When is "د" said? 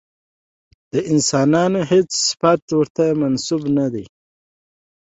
0.91-0.93